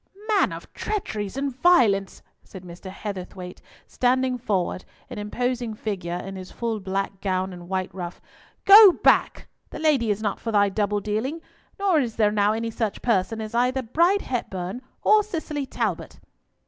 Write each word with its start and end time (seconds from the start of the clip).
"Man 0.29 0.51
of 0.51 0.73
treacheries 0.73 1.37
and 1.37 1.55
violence," 1.55 2.23
said 2.43 2.63
Mr. 2.63 2.89
Heatherthwayte, 2.89 3.61
standing 3.85 4.35
forward, 4.39 4.83
an 5.11 5.19
imposing 5.19 5.75
figure 5.75 6.15
in 6.15 6.35
his 6.37 6.49
full 6.49 6.79
black 6.79 7.21
gown 7.21 7.53
and 7.53 7.69
white 7.69 7.93
ruff, 7.93 8.19
"go 8.65 8.93
back! 9.03 9.47
The 9.69 9.77
lady 9.77 10.09
is 10.09 10.19
not 10.23 10.39
for 10.39 10.51
thy 10.51 10.69
double 10.69 11.01
dealing, 11.01 11.39
nor 11.77 11.99
is 11.99 12.15
there 12.15 12.31
now 12.31 12.51
any 12.53 12.71
such 12.71 13.03
person 13.03 13.39
as 13.41 13.53
either 13.53 13.83
Bride 13.83 14.23
Hepburn 14.23 14.81
or 15.03 15.21
Cicely 15.21 15.67
Talbot." 15.67 16.19